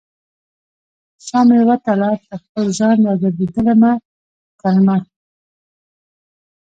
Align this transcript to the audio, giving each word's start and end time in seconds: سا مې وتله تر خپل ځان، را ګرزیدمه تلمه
سا 1.25 1.39
مې 1.47 1.59
وتله 1.69 2.09
تر 2.25 2.35
خپل 2.43 2.65
ځان، 2.77 2.97
را 3.05 3.13
ګرزیدمه 3.21 3.91
تلمه 4.59 4.97